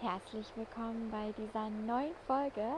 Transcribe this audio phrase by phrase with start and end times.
[0.00, 2.74] Herzlich willkommen bei dieser neuen Folge.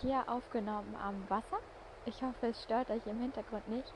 [0.00, 1.60] Hier aufgenommen am Wasser.
[2.04, 3.94] Ich hoffe, es stört euch im Hintergrund nicht.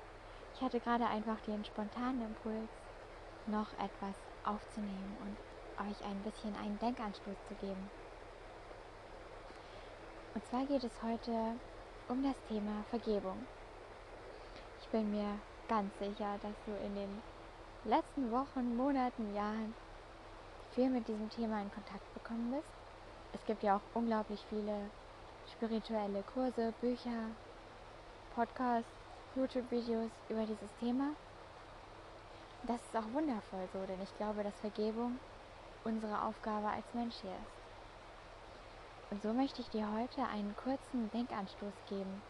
[0.55, 2.71] Ich hatte gerade einfach den spontanen Impuls,
[3.49, 4.15] noch etwas
[4.45, 7.91] aufzunehmen und euch ein bisschen einen Denkanstoß zu geben.
[10.37, 11.57] Und zwar geht es heute
[12.09, 13.45] um das Thema Vergebung.
[14.81, 15.37] Ich bin mir
[15.69, 17.23] ganz sicher, dass du in den
[17.87, 19.75] letzten Wochen, Monaten, Jahren
[20.75, 22.69] viel mit diesem Thema in Kontakt bekommen bist.
[23.35, 24.91] Es gibt ja auch unglaublich viele
[25.53, 27.29] spirituelle Kurse, Bücher,
[28.35, 28.91] Podcasts,
[29.35, 31.11] YouTube-Videos über dieses Thema.
[32.65, 35.19] Das ist auch wundervoll so, denn ich glaube, dass Vergebung
[35.85, 37.63] unsere Aufgabe als Mensch hier ist.
[39.11, 42.23] Und so möchte ich dir heute einen kurzen Denkanstoß geben.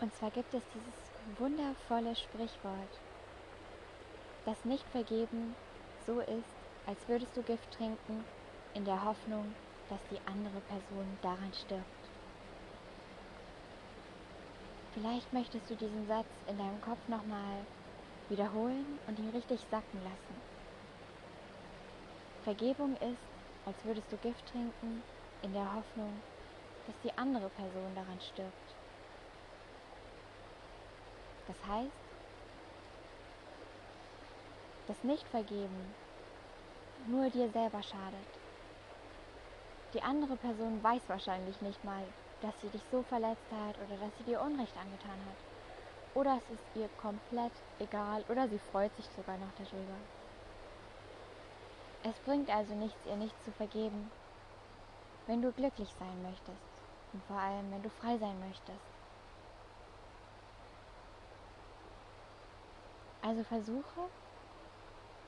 [0.00, 3.00] Und zwar gibt es dieses wundervolle Sprichwort,
[4.46, 5.56] dass Nicht-Vergeben
[6.06, 6.54] so ist,
[6.86, 8.24] als würdest du Gift trinken,
[8.74, 9.44] in der Hoffnung,
[9.90, 11.82] dass die andere Person daran stirbt.
[14.94, 17.66] Vielleicht möchtest du diesen Satz in deinem Kopf nochmal
[18.30, 20.40] wiederholen und ihn richtig sacken lassen.
[22.44, 23.26] Vergebung ist,
[23.66, 25.02] als würdest du Gift trinken,
[25.42, 26.22] in der Hoffnung,
[26.86, 28.76] dass die andere Person daran stirbt.
[31.48, 32.05] Das heißt,
[34.86, 35.94] das Nicht-Vergeben
[37.08, 38.28] nur dir selber schadet.
[39.94, 42.02] Die andere Person weiß wahrscheinlich nicht mal,
[42.42, 45.36] dass sie dich so verletzt hat oder dass sie dir Unrecht angetan hat.
[46.14, 49.96] Oder es ist ihr komplett egal oder sie freut sich sogar noch darüber.
[52.02, 54.10] Es bringt also nichts, ihr nicht zu vergeben,
[55.26, 56.62] wenn du glücklich sein möchtest
[57.12, 58.86] und vor allem, wenn du frei sein möchtest.
[63.22, 64.08] Also versuche,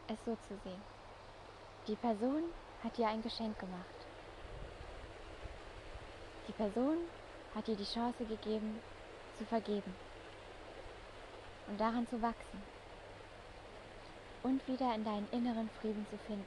[0.09, 0.83] es so zu sehen.
[1.87, 2.45] Die Person
[2.83, 3.99] hat dir ein Geschenk gemacht.
[6.47, 6.97] Die Person
[7.55, 8.81] hat dir die Chance gegeben,
[9.39, 9.95] zu vergeben
[11.69, 12.63] und daran zu wachsen
[14.43, 16.47] und wieder in deinen inneren Frieden zu finden,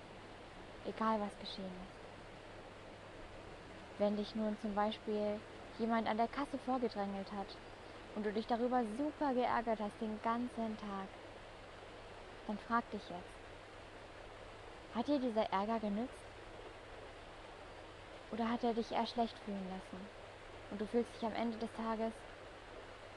[0.86, 2.02] egal was geschehen ist.
[4.00, 5.40] Wenn dich nun zum Beispiel
[5.80, 7.48] jemand an der Kasse vorgedrängelt hat
[8.16, 11.08] und du dich darüber super geärgert hast den ganzen Tag,
[12.48, 13.41] dann frag dich jetzt,
[14.96, 16.31] hat dir dieser Ärger genützt?
[18.31, 20.22] Oder hat er dich eher schlecht fühlen lassen?
[20.72, 22.13] Und du fühlst dich am Ende des Tages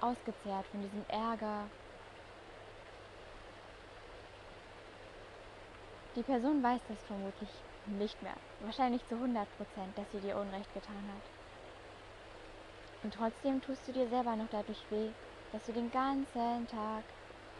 [0.01, 1.65] ausgezehrt von diesem Ärger.
[6.17, 7.51] Die Person weiß das vermutlich
[7.87, 8.37] nicht mehr.
[8.61, 11.45] Wahrscheinlich zu 100 Prozent, dass sie dir Unrecht getan hat.
[13.05, 15.11] Und trotzdem tust du dir selber noch dadurch weh,
[15.53, 17.05] dass du den ganzen Tag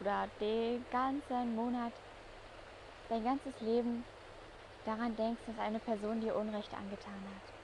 [0.01, 2.04] oder den ganzen Monat
[3.09, 4.05] dein ganzes Leben
[4.85, 7.55] daran denkst, dass eine Person dir Unrecht angetan hat.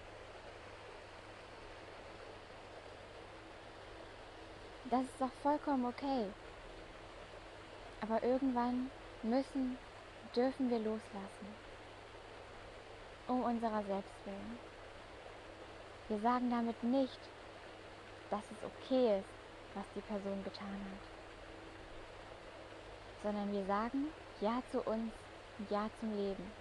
[4.91, 6.27] Das ist doch vollkommen okay.
[8.01, 8.91] Aber irgendwann
[9.23, 9.79] müssen,
[10.35, 11.71] dürfen wir loslassen.
[13.29, 14.59] Um unserer selbst willen.
[16.09, 17.21] Wir sagen damit nicht,
[18.31, 19.29] dass es okay ist,
[19.75, 21.09] was die Person getan hat.
[23.23, 24.09] Sondern wir sagen
[24.41, 25.13] Ja zu uns
[25.69, 26.53] ja zum Leben.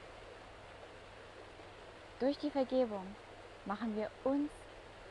[2.20, 3.06] Durch die Vergebung
[3.66, 4.50] machen wir uns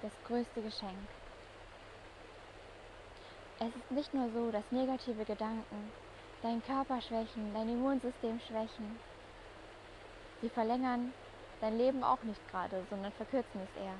[0.02, 1.08] das größte Geschenk.
[3.60, 5.90] Es ist nicht nur so, dass negative Gedanken
[6.42, 8.98] deinen Körper schwächen, dein Immunsystem schwächen.
[10.40, 11.12] Sie verlängern
[11.60, 13.98] dein Leben auch nicht gerade, sondern verkürzen es eher.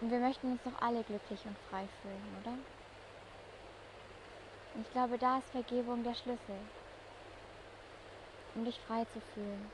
[0.00, 2.52] Und wir möchten uns doch alle glücklich und frei fühlen, oder?
[4.74, 6.58] Und ich glaube, da ist Vergebung der Schlüssel
[8.58, 9.70] um dich frei zu fühlen.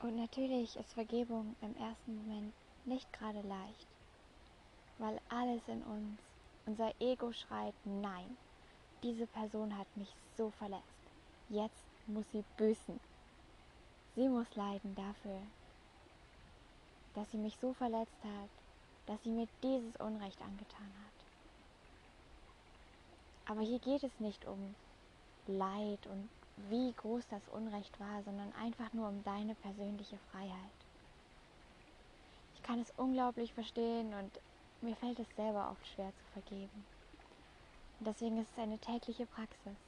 [0.00, 2.54] Und natürlich ist Vergebung im ersten Moment
[2.86, 3.86] nicht gerade leicht,
[4.96, 6.20] weil alles in uns,
[6.64, 8.38] unser Ego schreit, nein,
[9.02, 10.08] diese Person hat mich
[10.38, 10.84] so verletzt.
[11.50, 12.98] Jetzt muss sie büßen.
[14.16, 15.42] Sie muss leiden dafür,
[17.14, 18.50] dass sie mich so verletzt hat,
[19.06, 21.17] dass sie mir dieses Unrecht angetan hat.
[23.48, 24.74] Aber hier geht es nicht um
[25.46, 26.28] Leid und
[26.68, 30.78] wie groß das Unrecht war, sondern einfach nur um deine persönliche Freiheit.
[32.54, 34.30] Ich kann es unglaublich verstehen und
[34.82, 36.84] mir fällt es selber oft schwer zu vergeben.
[37.98, 39.78] Und deswegen ist es eine tägliche Praxis.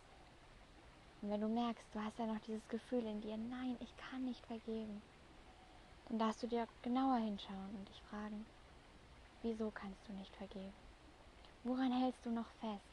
[1.21, 4.25] Und wenn du merkst, du hast ja noch dieses Gefühl in dir, nein, ich kann
[4.25, 5.03] nicht vergeben,
[6.09, 8.47] dann darfst du dir genauer hinschauen und dich fragen,
[9.43, 10.73] wieso kannst du nicht vergeben?
[11.63, 12.90] Woran hältst du noch fest?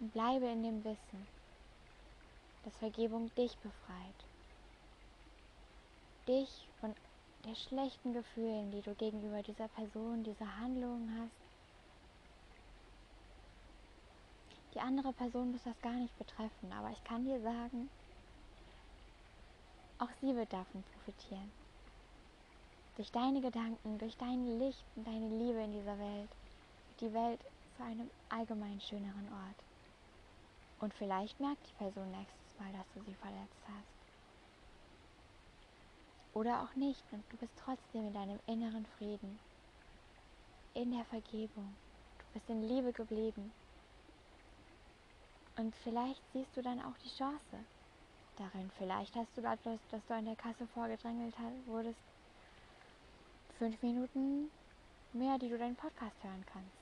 [0.00, 1.26] Und bleibe in dem Wissen,
[2.64, 4.14] dass Vergebung dich befreit.
[6.26, 6.94] Dich von
[7.44, 11.48] der schlechten Gefühlen, die du gegenüber dieser Person, dieser Handlung hast.
[14.74, 17.88] Die andere Person muss das gar nicht betreffen, aber ich kann dir sagen,
[19.98, 21.50] auch sie wird davon profitieren.
[22.96, 26.28] Durch deine Gedanken, durch dein Licht und deine Liebe in dieser Welt
[27.00, 27.40] die Welt
[27.76, 29.67] zu einem allgemein schöneren Ort.
[30.80, 33.98] Und vielleicht merkt die Person nächstes Mal, dass du sie verletzt hast.
[36.34, 39.38] Oder auch nicht und du bist trotzdem in deinem inneren Frieden,
[40.74, 41.74] in der Vergebung.
[42.18, 43.52] Du bist in Liebe geblieben.
[45.56, 47.64] Und vielleicht siehst du dann auch die Chance
[48.36, 48.70] darin.
[48.78, 51.34] Vielleicht hast du dadurch, dass du an der Kasse vorgedrängelt
[51.66, 51.98] wurdest,
[53.58, 54.50] fünf Minuten
[55.12, 56.77] mehr, die du deinen Podcast hören kannst.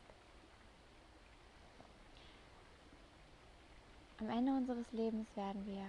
[4.18, 5.84] Am Ende unseres Lebens werden wir,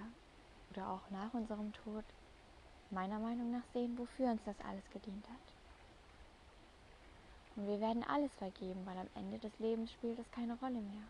[0.71, 2.03] oder auch nach unserem Tod,
[2.89, 5.47] meiner Meinung nach sehen, wofür uns das alles gedient hat.
[7.55, 11.03] Und wir werden alles vergeben, weil am Ende des Lebens spielt es keine Rolle mehr.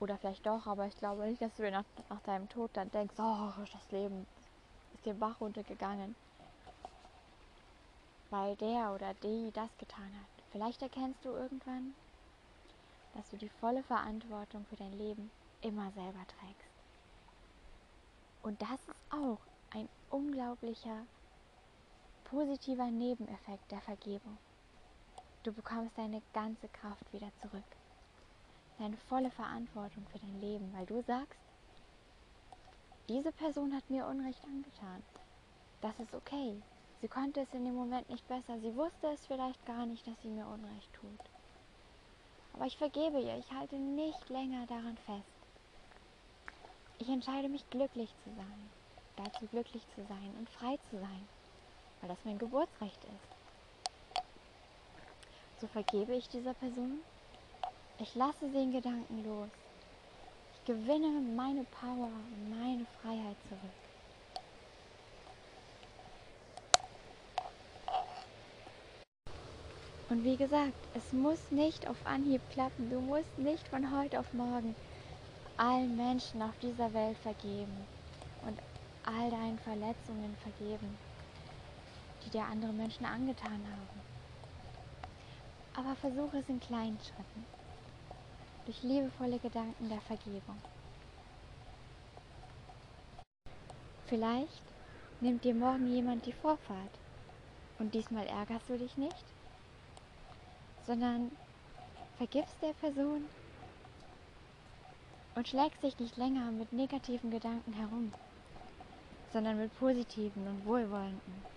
[0.00, 3.14] Oder vielleicht doch, aber ich glaube nicht, dass du nach, nach deinem Tod dann denkst,
[3.18, 4.26] oh, das Leben
[4.94, 6.16] ist dir Bach runtergegangen.
[8.30, 10.44] Weil der oder die das getan hat.
[10.50, 11.94] Vielleicht erkennst du irgendwann,
[13.14, 15.30] dass du die volle Verantwortung für dein Leben
[15.62, 16.70] immer selber trägst.
[18.42, 19.38] Und das ist auch
[19.70, 21.06] ein unglaublicher
[22.24, 24.36] positiver Nebeneffekt der Vergebung.
[25.42, 27.64] Du bekommst deine ganze Kraft wieder zurück.
[28.78, 31.38] Deine volle Verantwortung für dein Leben, weil du sagst,
[33.08, 35.02] diese Person hat mir Unrecht angetan.
[35.80, 36.60] Das ist okay.
[37.00, 38.58] Sie konnte es in dem Moment nicht besser.
[38.60, 41.33] Sie wusste es vielleicht gar nicht, dass sie mir Unrecht tut.
[42.54, 43.36] Aber ich vergebe ihr.
[43.38, 45.34] Ich halte nicht länger daran fest.
[46.98, 48.70] Ich entscheide mich glücklich zu sein,
[49.16, 51.28] dazu glücklich zu sein und frei zu sein,
[52.00, 53.34] weil das mein Geburtsrecht ist.
[55.60, 57.00] So vergebe ich dieser Person.
[57.98, 59.50] Ich lasse sie in Gedanken los.
[60.54, 63.83] Ich gewinne meine Power und meine Freiheit zurück.
[70.14, 72.88] Und wie gesagt, es muss nicht auf Anhieb klappen.
[72.88, 74.76] Du musst nicht von heute auf morgen
[75.56, 77.88] allen Menschen auf dieser Welt vergeben
[78.46, 78.56] und
[79.02, 80.96] all deinen Verletzungen vergeben,
[82.24, 84.02] die dir andere Menschen angetan haben.
[85.74, 87.44] Aber versuche es in kleinen Schritten,
[88.66, 90.60] durch liebevolle Gedanken der Vergebung.
[94.06, 94.62] Vielleicht
[95.20, 96.98] nimmt dir morgen jemand die Vorfahrt
[97.80, 99.33] und diesmal ärgerst du dich nicht,
[100.86, 101.30] sondern
[102.18, 103.24] vergibst der Person
[105.34, 108.12] und schlägst dich nicht länger mit negativen Gedanken herum,
[109.32, 111.54] sondern mit positiven und wohlwollenden.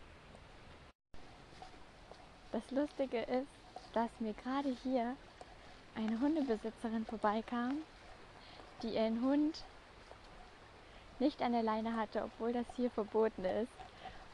[2.51, 3.47] Das Lustige ist,
[3.93, 5.15] dass mir gerade hier
[5.95, 7.77] eine Hundebesitzerin vorbeikam,
[8.81, 9.63] die ihren Hund
[11.19, 13.71] nicht an der Leine hatte, obwohl das hier verboten ist.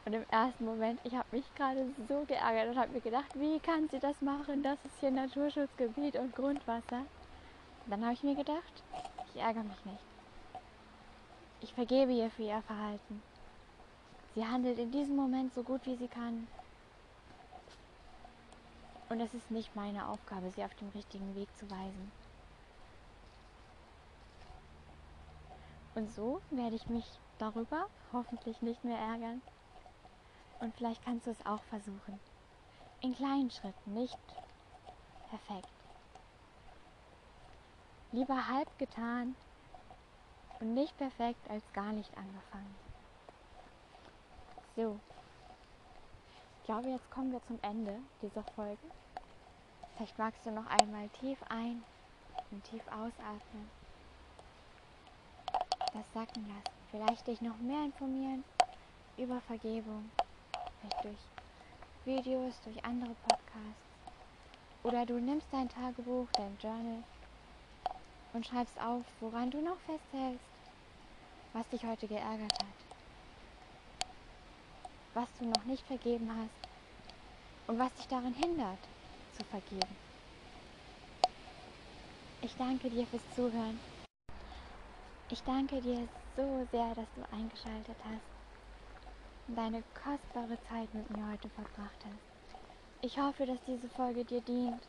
[0.04, 3.58] Und im ersten Moment, ich habe mich gerade so geärgert und habe mir gedacht, wie
[3.58, 4.62] kann sie das machen?
[4.62, 7.00] Das ist hier Naturschutzgebiet und Grundwasser.
[7.84, 8.82] Und dann habe ich mir gedacht,
[9.34, 10.04] ich ärgere mich nicht.
[11.62, 13.22] Ich vergebe ihr für ihr Verhalten.
[14.34, 16.46] Sie handelt in diesem Moment so gut wie sie kann.
[19.08, 22.12] Und es ist nicht meine Aufgabe, sie auf den richtigen Weg zu weisen.
[25.94, 27.06] Und so werde ich mich
[27.38, 29.40] darüber hoffentlich nicht mehr ärgern.
[30.64, 32.18] Und vielleicht kannst du es auch versuchen.
[33.02, 34.16] In kleinen Schritten, nicht
[35.28, 35.68] perfekt.
[38.12, 39.36] Lieber halb getan
[40.60, 42.74] und nicht perfekt als gar nicht angefangen.
[44.74, 44.98] So,
[46.60, 48.90] ich glaube, jetzt kommen wir zum Ende dieser Folge.
[49.96, 51.84] Vielleicht magst du noch einmal tief ein
[52.50, 53.70] und tief ausatmen.
[55.92, 56.78] Das sacken lassen.
[56.90, 58.44] Vielleicht dich noch mehr informieren
[59.18, 60.10] über Vergebung.
[60.84, 61.18] Vielleicht durch
[62.04, 63.84] Videos, durch andere Podcasts.
[64.82, 67.02] Oder du nimmst dein Tagebuch, dein Journal
[68.34, 70.44] und schreibst auf, woran du noch festhältst,
[71.54, 74.08] was dich heute geärgert hat,
[75.14, 78.80] was du noch nicht vergeben hast und was dich daran hindert,
[79.32, 79.96] zu vergeben.
[82.42, 83.80] Ich danke dir fürs Zuhören.
[85.30, 88.33] Ich danke dir so sehr, dass du eingeschaltet hast
[89.48, 92.34] deine kostbare Zeit mit mir heute verbracht hast.
[93.02, 94.80] Ich hoffe, dass diese Folge dir dient,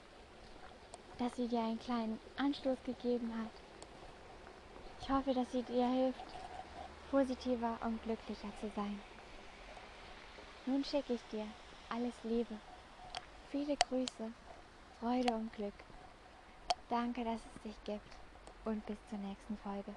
[1.17, 3.51] dass sie dir einen kleinen Anstoß gegeben hat.
[5.01, 6.25] Ich hoffe, dass sie dir hilft,
[7.11, 8.99] positiver und glücklicher zu sein.
[10.65, 11.45] Nun schicke ich dir
[11.89, 12.55] alles Liebe,
[13.51, 14.31] viele Grüße,
[14.99, 15.73] Freude und Glück.
[16.89, 18.09] Danke, dass es dich gibt
[18.63, 19.93] und bis zur nächsten Folge.